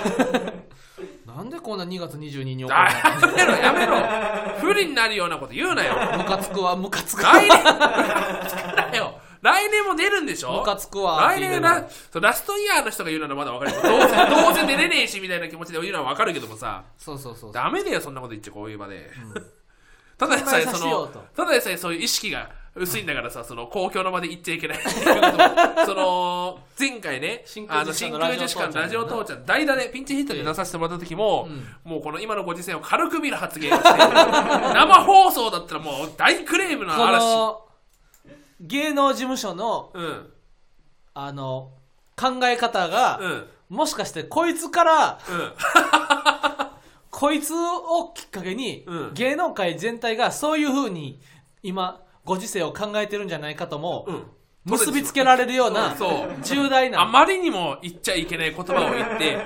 [1.37, 3.97] なんでこんな2月22日に起こるあやめろやめろ。
[4.59, 5.95] 不利になるようなこと言うなよ。
[5.95, 7.33] のムカつくわムカつくわ。
[7.33, 7.63] 来年
[8.91, 9.06] だよ
[9.47, 10.53] 来年も出るんでしょ？
[10.59, 16.83] ムカつくわ来年ラそうラストイヤーの人が言うならまだ分かるけどどうせどうせ出れねえしみたいな気持ちで言うのは分かるけどもさ。
[16.99, 19.11] そうそうそうダメだよそんなこと言っちゃこういう場で、
[20.19, 21.07] ただでさえその
[21.37, 24.79] ただでさえそういう意識が薄いんだからさ、その公共の場で言っちゃいけない。
[25.87, 31.49] その前回ねあの真空ジェシカのラジオ父ちゃん代打でピンチヒットで出させてもらった時も、
[31.85, 37.66] もうこの今のご時世を軽く見る発言をして生放送だったらもう大クレームのこ嵐の
[38.61, 40.33] 芸能事務所のうん。
[41.15, 41.73] あの
[42.17, 43.47] 考え方が、うん。
[43.69, 45.53] もしかしてこいつからうん。
[47.11, 49.15] こいつをきっかけに、うん。
[49.15, 51.21] 芸能界全体がそういうふうに
[51.63, 54.23] 今ご時世を考えてるんじゃないかとも、うん
[54.67, 56.43] 結びつけられるようなそう。
[56.43, 57.01] 重大な。
[57.01, 59.39] あまりにも言っちゃいけない言葉を言って、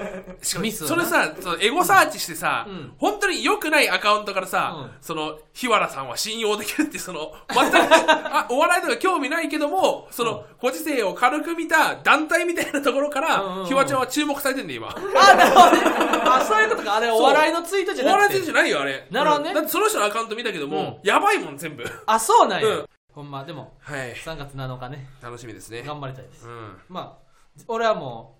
[0.42, 2.92] しかもそれさ、そのエゴサーチしてさ、うん。
[2.96, 4.90] 本当に良くないアカウントからさ、うん。
[5.02, 7.76] その、日原さんは信用できるって、その、全く
[8.09, 13.66] あ、お笑いとか興味ないけども、その、ご時世を軽く見た団体みたいなところから、うんうんうん。
[13.66, 15.20] ひわちゃんは注目されてんだよ、今。
[15.20, 15.83] あなるほどね。
[16.24, 16.96] あそういうことか。
[16.96, 18.18] あれお笑いのツイートじゃなくて。
[18.18, 19.06] お笑いじゃないよ、あれ。
[19.11, 19.50] なるほどね。
[19.50, 21.85] うんだってその人のアカウント見たけども、やばいもん、全部。
[22.06, 24.14] あそうなんや、うんほんまでもはい。
[24.14, 25.82] 3月7日ね楽しみですね。
[25.82, 26.78] 頑張りたいですうん。
[26.88, 27.30] まあ
[27.68, 28.38] 俺はも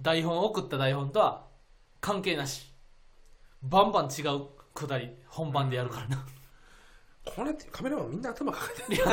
[0.00, 1.46] う台本送った台本とは
[2.00, 2.72] 関係なし
[3.62, 6.24] バンバン違うくだり本番でやるからな、
[7.24, 9.04] これってカメラマンみんな頭抱えてる。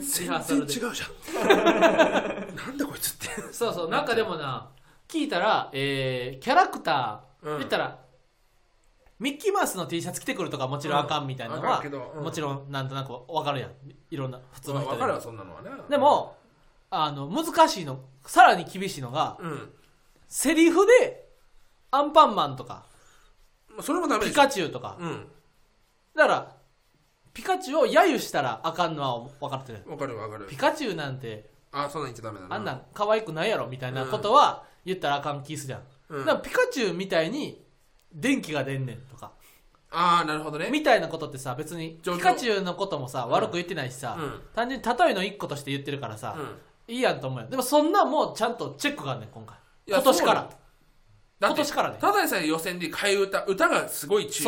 [0.00, 0.92] 全然違うじゃん。
[2.54, 3.52] なんだこいつって。
[3.52, 4.70] そうそうなんかでもな
[5.08, 7.98] 聞いたら、えーキャラクター、うん言ったら
[9.20, 13.70] ミッキーマウスの T シャツ着てくるとかもちろんあかんみたいなのは、あかんうんもちろんなんとなく分かるやん
[14.10, 15.70] いろんな普通の人でかるわ、そんなのはね。
[15.88, 16.36] で、も
[16.90, 19.70] あの難しいのさらに厳しいのがうん。
[20.28, 21.28] セリフで
[21.90, 22.86] アンパンマンとか
[23.68, 24.26] まあそれもダメ。
[24.26, 25.26] ピカチュウとかうん。
[26.16, 26.56] だから
[27.32, 30.56] ピカチュウを揶揄したらあかんのは分かってるわかるわかるピ。
[30.56, 32.56] カチュウなんてあ、そんなん言っちゃダメだな。
[32.56, 37.63] あんなん可愛くないやろみたいなことは言ったらあかん気すじゃん、うんだからピカチュウみたいに
[38.14, 39.32] 電気が出んねんとか。
[39.90, 40.70] ああ、なるほどね。
[40.70, 43.30] みたいなことってさ別にピカチュウのこともさ、ん。
[43.30, 44.40] 悪く言ってないしさ、うん。
[44.54, 46.36] 単純に例えの一個として言ってるからさ、
[46.88, 46.94] うん。
[46.94, 47.48] いいやんと思うよ。
[47.48, 49.56] でもそんなんもうちゃんとチェックがあんねん今回。
[49.86, 50.50] 今年から。
[51.40, 51.98] 今年からね。
[52.00, 54.42] ただでさえ予選で替え歌、歌がすごい厳し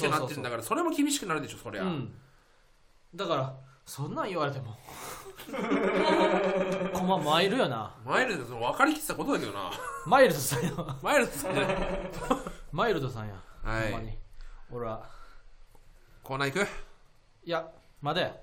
[0.00, 1.82] くなってるんだから、それも厳しくなるでしょ、そりゃ。
[1.84, 2.12] うん。
[3.14, 3.54] だから
[3.86, 4.76] そんなん言われても
[7.04, 7.94] コママイルよな。
[8.04, 9.70] マイルド、その分かりきってたことだけどな。
[10.06, 11.66] マイルドさんやマイルドさんね。
[12.72, 13.92] マイルドさんや、はい。
[13.92, 14.18] ほんまに。
[14.70, 15.06] 俺は。
[16.22, 16.68] コーナー行く？
[17.44, 17.68] いや
[18.00, 18.34] まだや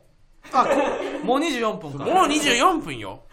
[0.54, 2.06] あこもう24分か。
[2.06, 3.24] もう24分よ。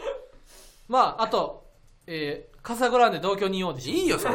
[0.89, 1.69] まああと
[2.07, 4.35] えー、カサグランデ同居人オーディションいいよ、それ。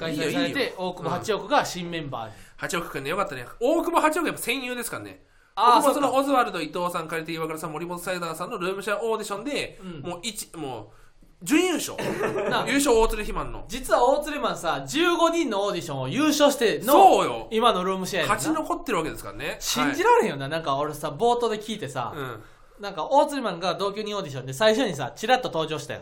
[0.00, 3.44] 開催されいいよいいて大久保八億が新メンバーに、八億くんね、よかったね。
[3.60, 5.22] 大久保八億やっぱ戦友ですからね。
[5.56, 11.04] あそのオズワルド伊藤さん、借りて岩倉さん、森本サイダーさんのルームシェアオーディションで、うんもう一、もう、
[11.44, 11.96] 準優勝。
[12.50, 13.64] な優勝大鶴ひまんの。
[13.68, 17.48] 実は大鶴マンさ15人のオーディションを優勝してのそうよ。
[17.50, 19.56] 今のルームシェア勝なち残ってるわけですからね。
[19.60, 22.42] 信じらられへんよな、なんか俺さ冒頭で聞いてさ、うん。
[22.80, 26.00] なんか大鶴マンが同居人オーディションで最初にさチラッと登場したよ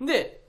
[0.00, 0.06] うん。
[0.06, 0.42] で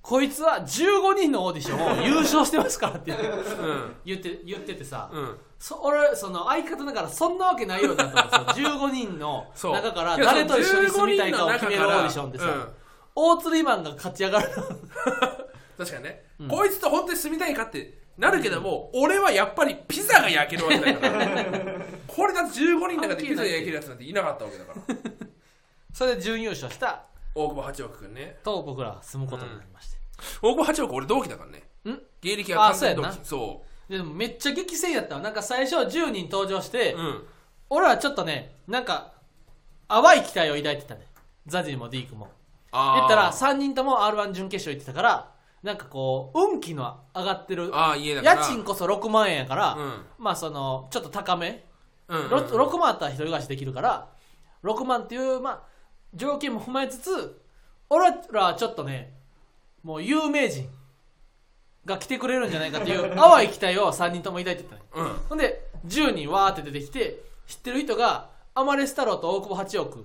[0.00, 3.94] こいつは15人のオーディションを優勝してますからってうん。
[4.04, 5.36] 言って言っててさ、うん。
[5.62, 9.46] そ俺その相方だからそんなわけないよなと思ってさ15人の。
[9.54, 12.72] 中から誰と一緒に住みたいかを決めるオーディションでさ、そう15人の中から
[13.14, 14.90] 大鶴マンが勝ち上がるうん
[15.78, 16.48] 確かにね、うん。
[16.48, 21.26] こいつと本当に住みたいかってなるけども、俺はやっぱりピザが焼けるわけだから。
[22.08, 24.96] これだって15人の中でピザ焼けるやつなんていなかったわけだから。
[25.94, 27.04] それで準優勝した
[27.36, 28.40] 大久保八億くんね。
[28.42, 29.98] と僕らは住むことになりまして、
[30.42, 31.62] 大久保八億俺同期だからね。
[31.88, 32.02] ん。
[32.20, 35.20] 芸歴は完全に同あ期そでもめっちゃ激戦やったわ。
[35.20, 37.22] なんか最初10人登場して、ううん。
[37.68, 39.12] 俺はちょっとねなんか
[39.86, 41.06] 淡い期待を抱いてたね。
[41.46, 42.30] ザジーもディークも。
[42.70, 42.96] あー。
[42.96, 45.30] 言ったら3人とも r 1準決勝行ってたから
[45.62, 48.40] なんかこう運気の上がってるあー家だから。
[48.40, 49.92] 家賃こそ6万円やから、うん。
[50.18, 51.66] まあそのちょっと高め、
[52.08, 54.08] うんうんろ6万あったら一人暮らしできるから
[54.64, 55.62] 6万っていう、まあ、
[56.14, 57.40] 条件も踏まえつつ
[57.90, 59.14] 俺らはちょっとね
[59.82, 60.68] もう有名人
[61.84, 65.08] が来てくれるんじゃないかっていう 淡い期待を3人とも抱いてたねうん。
[65.30, 70.04] ほんで10人わーって出てきて知ってる人がアマレス太郎と大久保八億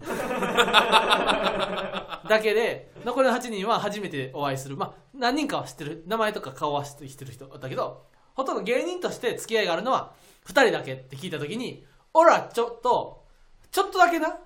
[2.30, 10.12] だけで残りの8人は初めてお会いするまあ何人かは知ってる名前とか顔は知ってる人だけどほとんど芸人として付き合いがあるのは
[10.48, 13.24] 2人だけって聞いた時に俺らちょっと
[13.72, 14.38] ちょっとだけな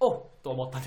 [0.00, 0.86] おっと思ったね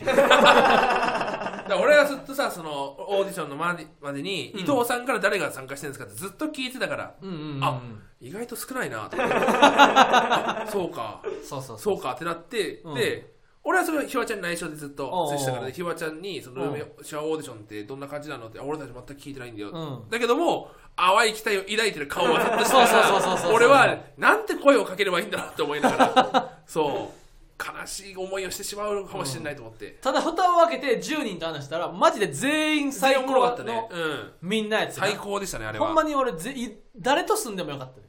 [1.76, 7.82] ら俺はずっとさそのオーディションのまでまでに、伊藤さんから誰が参加してるんですかってずっと聞いてたから、うんうんうんあ
[8.22, 9.36] 意外と少ないなと思って。
[10.72, 11.22] そうか。
[11.42, 12.02] そうそうそう。
[12.02, 12.96] かってなって、うん。
[12.96, 16.74] で俺はそれひわちゃんに内緒でずっと接してたからねひわちゃんにそのうん。
[16.74, 20.10] ルームシャワーオーディションってどんな感じなのってあ俺たち全く聞いてないんだよ、うん。
[20.10, 23.54] だけども淡い期待を抱いてる顔はずっとしてそうたからそうそうそうそう。
[23.54, 26.60] 俺はなんて声をかければいいんだろうって思いながら。
[26.68, 27.19] そう
[27.60, 33.74] 悲しい思いをしてしまうかもしれないと思って、ただ蓋を開けて10人と話したらマジで全員最最高高かったね。
[33.74, 35.88] の、うん、みんなやつな最高でしたねあれは。
[35.88, 38.08] ほんまに俺ぜい誰と住んでもよかったね。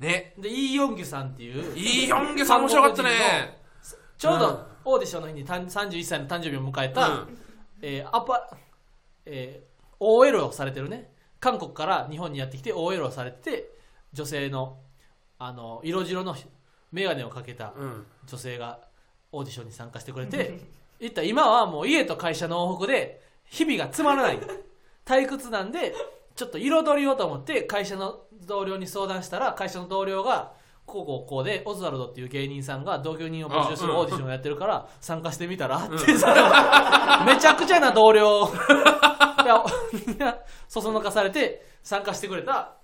[0.00, 0.34] ね。
[0.38, 1.76] でイ・ヨンギュさんっていう。
[1.76, 3.10] いいヨンゲさん面白かったね。
[4.16, 4.40] ちょううん。
[4.40, 7.38] どオーディションの日にたん31歳の誕生日を迎えた、うん。
[7.82, 8.50] えーアパ
[9.26, 11.12] えー OL をされてるね。
[11.40, 13.70] 韓国から日本にやってきて OL をされてて
[14.12, 14.78] 女性の
[15.38, 16.34] あの色白の
[16.92, 18.06] 眼鏡をかけたうん。
[18.26, 18.80] 女性が
[19.32, 20.58] オーディションに参加してくれて
[21.00, 24.40] 言ったら今はもう家と会社の往復で日々がつまらない。
[25.04, 25.94] 退屈なんで
[26.34, 30.52] ちょっと彩りをと思って会社の同僚に相談したら会社の同僚が
[30.84, 35.94] こうこうこうでオズワルドっていう芸人さんが同居人を募集するオーディションをやってるから参加してみたらって、
[37.26, 38.48] めちゃくちゃな同僚。
[39.44, 39.64] いや
[40.06, 40.36] みんな
[40.66, 42.74] そそのかされて参加してくれた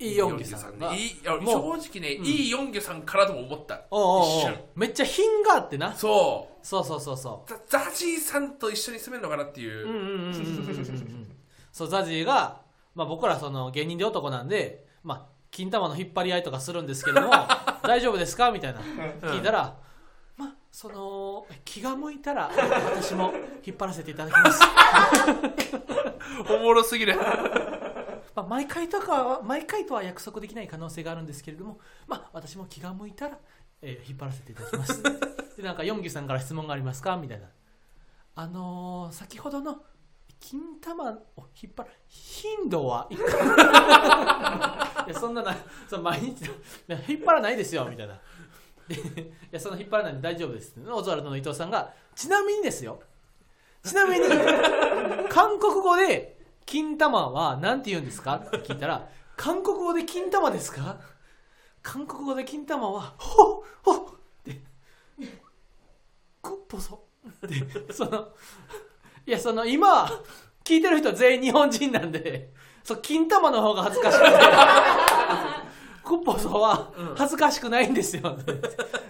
[0.00, 3.82] イ・ヨンギさん正直ね、いいヨンギさんからとも思った。
[3.90, 4.24] おうおうおう。
[4.26, 4.54] 一瞬。
[4.76, 5.92] めっちゃ品があってな。
[5.94, 6.66] そう。
[6.66, 7.50] そうそうそうそう。
[7.68, 10.32] ザザジーさんと一緒に住めるのかなっていう、
[11.72, 12.60] そうザジーが、
[12.94, 17.30] まあ、僕らその芸人で男なんで、まあ、金玉の引っ張り合いとかするんですけども
[17.82, 18.50] 大丈夫ですか？
[18.52, 18.80] みたいな。
[19.22, 19.76] 聞いたら、
[20.36, 22.50] まあその気が向いたら
[22.94, 23.32] 私も
[23.64, 24.60] 引っ張らせていただきます、
[26.54, 27.16] おもろすぎる
[28.38, 33.36] まあ、毎回とかは毎回とは約束できない可能性があるんですけれども、まあ、私も気が向いたら、
[33.82, 35.02] えー引っ張らせていただきます。
[35.56, 37.16] でなんかヨンギさんから質問がありますか？
[37.16, 37.48] みたいな。
[38.36, 39.82] あのー先ほどの
[40.38, 41.16] 金玉を
[41.60, 43.16] 引っ張る頻度は い
[45.10, 45.56] やそんなな
[45.88, 46.48] その毎日い
[46.86, 48.20] や引っ張らないですよみたいな。
[48.86, 49.00] で い
[49.50, 50.74] やその引っ張らないんで大丈夫です。
[50.88, 53.00] オズワルドの伊藤さんがちなみにですよ。
[53.82, 54.26] ちなみに
[55.28, 56.37] 韓国語で
[56.68, 58.34] 金玉は何て言うんですか？
[58.36, 60.98] って聞いたら韓国語で金玉ですか？
[61.82, 64.60] 韓国語で金玉はほっほっって
[66.42, 67.06] くっぽそ。
[67.46, 68.28] ってその
[69.26, 70.04] いやその今
[70.62, 72.50] 聞いてる人は全員日本人なんで
[72.84, 74.30] そう金玉の方が恥ずかしくて
[76.04, 78.36] クッポソは恥ずかしくないんですよ、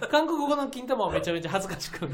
[0.09, 2.09] 韓国語の金玉はめちゃめちゃ恥ずかしく。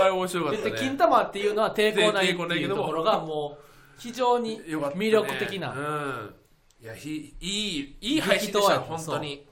[0.00, 0.70] あれ面白かったね。
[0.70, 3.64] で金玉っていうのは抵抗ないっていうところがもう
[3.98, 5.06] 非常によかったね。
[5.06, 6.34] 魅力的な、うん。
[6.80, 9.46] いやひいいいい配信でした本当に。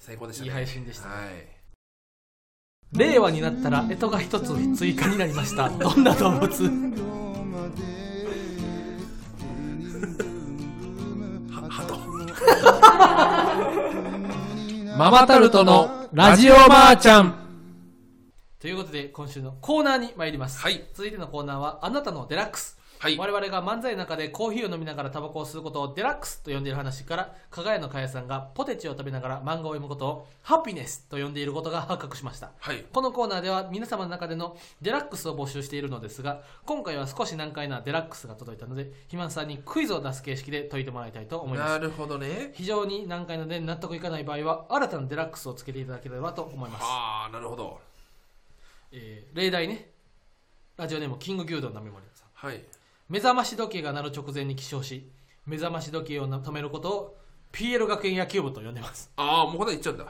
[0.00, 0.48] 最高でしたね。
[0.48, 1.08] いい配信でした。
[1.08, 1.62] はい。
[2.92, 5.68] 令和になったら干支が一つ追加になりました。
[5.78, 6.64] どんな動物？
[11.50, 12.02] はハト
[14.98, 17.34] ママタルトのラジオマーちゃん。
[18.60, 20.84] ということで今週のコーナーに参ります、はい。
[20.92, 23.18] 続いてのコーナーはあなたのデラックスはい。
[23.18, 32.52] 我々が漫才の中でコーヒーを飲みながらタバコを吸うことをデラックスと呼んでいる話からかが屋の加賀さんがポテチを食べながら漫画を読むことをハピネスと呼んでいることが発覚しました。
[32.60, 32.84] はい。
[32.92, 41.70] このコーナーでは皆様の中でのデラックスを募集しているのですが今回は少し難解なデラックスが届いたので肥満さんにクイズを出す形式で解いてもらいたいと思います。
[41.72, 42.52] なるほどね。
[42.54, 47.80] 非常に難解なので納得いかない場合は新たなデラックスをつけていただければと思います、ああなるほど。
[48.92, 49.90] えー例題ね。
[50.76, 52.28] ラジオネームキング牛丼のメモリさん。
[52.32, 52.62] はい
[53.12, 55.06] 目覚まし時計が鳴る直前に起床し
[55.44, 57.18] 目覚まし時計を止めることを
[57.52, 59.12] PL 学園野球部と呼んでます。
[59.16, 60.06] ああもう答え言っちゃうんだ。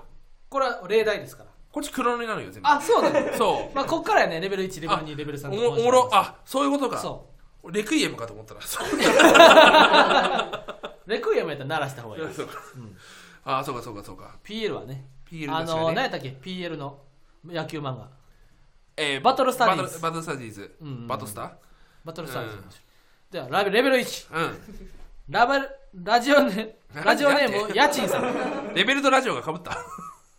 [0.49, 1.49] これは例題ですから。
[1.73, 2.69] こっち黒塗りなのよ全部。
[2.69, 3.33] あそうだね。
[3.37, 3.75] そう。
[3.75, 4.41] まあこっからやね。
[4.41, 6.99] レベル1レベル2レベル3おもおもろあそういうことか。
[6.99, 7.29] そ
[7.73, 8.61] レクイエムかと思ったら。
[11.07, 12.23] レクイエムやったら鳴らした方がいい。
[12.33, 12.47] そう。
[12.47, 12.53] か
[13.47, 14.37] ああそうかそうかそうか。
[14.45, 15.09] PL はね。
[15.29, 15.49] PL ね。
[15.65, 17.01] の何やったっけ？PL の
[17.45, 18.09] 野球漫画。
[18.97, 21.57] えーバトルスタディーズバトルスタディーズ、うんうんバトスタ
[22.05, 22.65] バトルスターズ、うん
[23.33, 24.59] ではラベレベル1うん。
[25.31, 28.25] ラベルラジオネラジオネーム家賃さん。
[28.77, 29.75] レベルとラジオがかぶった。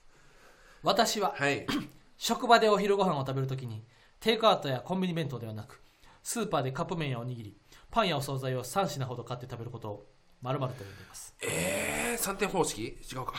[0.83, 1.65] 私ははい。
[2.17, 3.83] 職場でお昼ご飯を食べるときに
[4.19, 5.81] テイクアウトやコンビニ弁当ではなく
[6.21, 7.57] スーパーでカップ麺やおにぎり
[7.89, 10.05] パンやお惣菜を3品ほど買って食べることを
[10.43, 11.33] 〇〇と呼んでいます。
[11.41, 12.83] えー、3点方式？
[12.83, 13.33] 違うか。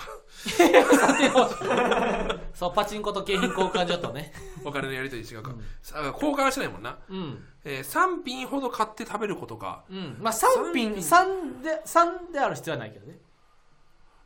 [2.55, 4.33] そうパチンコと景品交換所とね。
[4.65, 7.45] お金のやり取り違うか、さ交換はしないもんな、うん。
[7.65, 9.85] えー、3品ほど買って食べることか。
[9.91, 10.17] うん。
[10.19, 13.19] まあ3品3で3である必要はないけどね。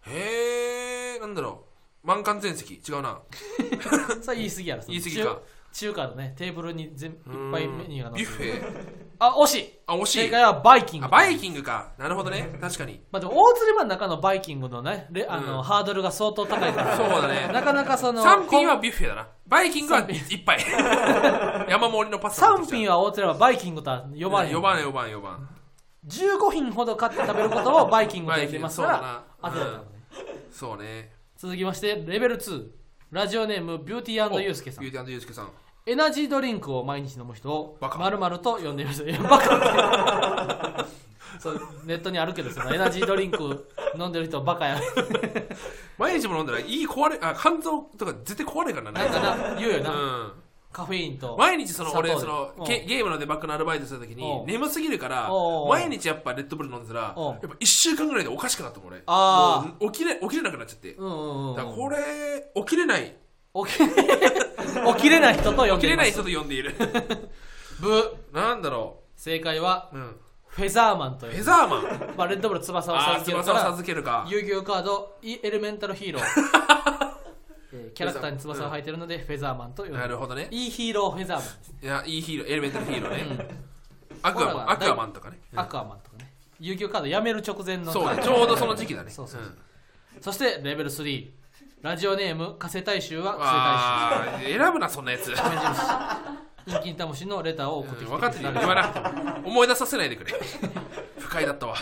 [0.03, 1.65] へえなんだろ
[2.05, 2.07] う。
[2.07, 2.75] 満館全席。
[2.75, 3.21] 違うな。
[4.23, 4.85] それ言い過ぎやろ。
[4.87, 5.41] 言い過ぎか
[5.73, 7.17] 中中華のねテーブルに全いっ
[7.53, 9.09] ぱいメニューがビュッフェ。
[9.21, 9.79] あ惜しい。
[9.87, 10.19] あ惜しい。
[10.25, 11.07] 正解はバイキング。
[11.07, 11.93] あバイキングか。
[11.99, 12.57] なるほどね。
[12.61, 13.01] 確かに。
[13.11, 16.97] まあ、でも大釣り場の中のバイキングのねレあの、うんハードルが相当高いから。
[16.97, 17.51] そうだね。
[17.53, 19.29] なかなかその3品はビュッフェだな。
[19.47, 20.59] バイキングは1杯
[21.71, 25.49] 山盛りのパスタ3品は大釣り場バイキングとは呼ばれへん4番4番4番
[26.07, 29.85] 15品ほど買って食べることをバイキングと呼んでますからバイキングそうだな。
[30.51, 31.13] そうね。
[31.37, 32.78] 続きましてレベル2
[33.11, 34.85] ラジオネームビューティーユースケさん。
[34.85, 35.49] ビューティーユースケさん。
[35.87, 37.99] エナジードリンクを毎日飲む人をバカ。
[37.99, 39.03] 〇〇と呼んでいます。
[39.23, 40.87] バカ
[41.41, 43.67] そうネットにあるけどそのエナジードリンク
[43.99, 44.79] 飲んでる人バカや。
[45.97, 46.65] 毎日も飲んだらい。
[46.71, 49.03] い壊れあ肝臓とか絶対壊れるからな。
[49.03, 50.33] なんかな言うような、ん
[50.73, 51.37] カフェインと。
[51.39, 52.65] 毎日その俺そのうん。
[52.65, 54.47] ゲゲームのデバッグのアルバイトするときにうん。
[54.47, 55.31] 眠すぎるから
[55.69, 57.25] 毎日やっぱレッドブル飲んでたらうん。
[57.27, 59.03] やっぱ1週間ぐらいでおかしくなったもん俺。
[59.07, 60.95] あもう起きれ起きれなくなっちゃって。
[60.95, 61.97] うんうんうんだからこれ
[62.57, 63.17] 起きれない。
[63.55, 63.79] 起 き
[64.97, 65.87] 起きれない人と呼ん起きでいます。
[65.87, 66.75] れない人と呼んでいる。
[67.81, 70.17] ブなんだろ正解はううん。
[70.47, 71.33] フェザーマンという。
[71.35, 72.15] フェザーマン。
[72.19, 74.27] まあ、レッドブル翼をあ授けるから授けるか。
[74.29, 77.08] 遊戯王カードイエレメンタルヒーロー
[77.73, 80.49] えーキャラクターに翼を生えてるのでフェザーマンと呼んでなるほどね。
[80.51, 83.23] いいヒーローフェザーマンです、いやいいヒーローエレメンタルヒーローね。
[83.23, 84.19] うん。
[84.23, 85.39] アクアマンアクアマンとかね。
[85.55, 86.33] アクアマンとかね。
[86.61, 87.93] 遊戯王カードやめる直前の。
[87.93, 89.11] そうねちょうどその時期だね。
[89.11, 89.45] そうそうう。
[89.45, 89.59] ん。
[90.21, 91.29] そしてレベル3
[91.83, 95.31] ラジオネーム加瀬大衆はあー選ぶなそんなやつ。
[95.31, 95.83] 加瀬大衆
[96.67, 99.01] 目印陰金魂のレターを送ってきて分かってる言わなくて
[99.43, 99.49] も。
[99.49, 100.35] 思い出させないでくれ。
[101.19, 101.77] 不快だったわ。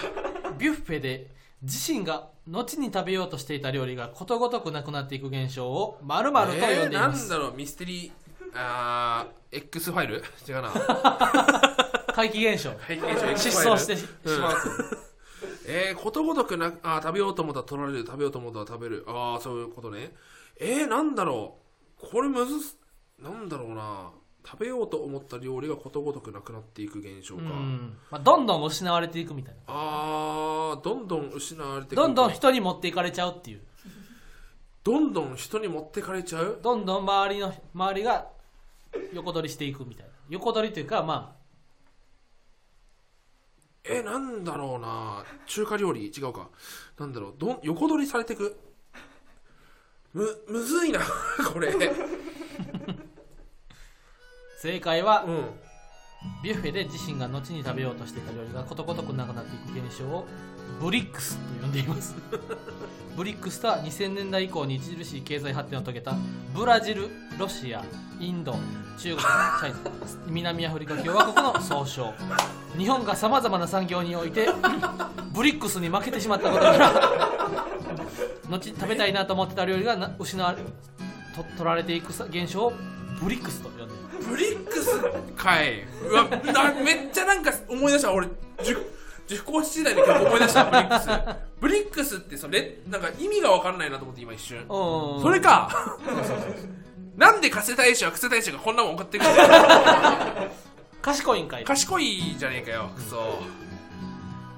[0.59, 1.31] ビュッフェで
[1.63, 8.13] 自身が後に食べようとしていた料理がことごとくなくなっていく現象を〇〇と呼んでいなます、んだろうミステリー
[8.55, 10.23] あー X ファイル？
[10.49, 10.71] 違うな。
[12.15, 12.71] 怪奇現象。
[12.71, 13.73] はい現象 X 失ファイル？
[13.73, 14.31] 踪してしう。
[14.31, 14.43] ん
[15.69, 18.07] えー、ことごとくなあー食べようと思ったら取られる。
[18.07, 19.05] 食べようと思ったら食べる。
[19.09, 20.15] ああそういうことね。
[20.59, 21.59] えー、なんだろ
[22.03, 22.07] う。
[22.11, 22.79] これむずす。
[23.19, 24.11] なんだろうな
[24.49, 27.97] 食べようと思った料理がことごとくなくなっていく現象か、うん。
[28.13, 29.61] まあ、どんどん失われていくみたいな。
[29.67, 31.97] あーどんどん失われてく。
[31.97, 33.61] どんどん人に持っていかれちゃうっていう。
[34.85, 36.61] どんどん人に持ってかれちゃう。
[36.63, 38.29] どんどん周りの周りが
[39.13, 40.13] 横取りしていくみたいな。
[40.29, 41.35] 横取りというかま
[43.83, 45.25] えなんだろうな。
[45.47, 46.07] 中華料理？
[46.07, 46.49] 違うか。
[46.99, 47.35] なんだろう。
[47.37, 48.57] どん横取りされてく？
[50.13, 51.01] むむずいな
[51.53, 51.71] これ。
[51.71, 51.73] あ
[54.57, 55.45] 正解はうん。
[56.43, 60.27] ビュッフェで自身が後に食べようとしていた料理がことごとくなくなっていく現象を
[60.81, 62.15] ブリックスと呼んでいます。
[63.17, 66.15] ブリックスとは2000年代以降に著しい経済発展を遂げた
[66.55, 67.83] ブラジルロシア
[68.19, 68.53] インド
[68.99, 69.79] 中国チャイナ
[70.27, 72.13] 南アフリカ共和国の総称。
[72.77, 74.49] 日本がさまざまな産業において
[75.33, 76.93] ブリックスに負けてしまったことから
[78.51, 80.59] 後食べたいなと思ってた料理がな失われ
[81.35, 82.73] と取られていくさ現象を
[83.21, 83.95] ブリックスと呼んで
[84.29, 85.01] ブリックス
[85.37, 85.83] かい。
[86.09, 88.13] うわなめっちゃなんか思い出した。
[88.13, 88.29] 俺
[88.63, 88.93] 塾
[89.27, 90.65] 塾講師時代に結構思い出した。
[90.65, 91.09] ブリックス。
[91.61, 94.59] ブリックスってそれなんか意味が分かんないなと思って今一瞬。
[94.61, 95.23] うん。
[95.23, 95.99] それか。
[97.17, 100.51] なんで加瀬大使は加瀬大使がこんなもん送ってくるんだよ
[101.01, 101.65] 賢いんかい。
[101.65, 103.39] 賢いじゃねえかよクソ。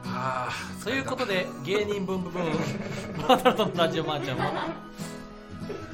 [0.04, 2.42] ああということで芸人ブンブンブン。
[3.28, 4.68] マータルトのラジオマーちゃんは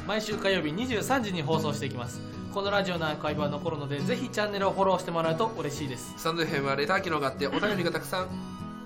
[0.06, 2.20] 毎週火曜日23時に放送していきます
[2.54, 6.14] このラジオのアーカイブは残るのでぜひチャンネルをフォローしてもらうと嬉しいです。
[6.16, 8.28] スタンド FM はレター機能があってお便りがたくさん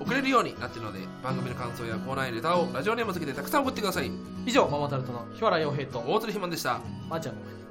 [0.01, 4.11] 送れるようになっているので番組の感想やコーナーへレターをラジオネーム付けてたくさん送ってください。
[4.47, 6.81] 以上ママタルトの日原洋平と大鶴ひまんでした。
[7.11, 7.68] マーちゃんごめん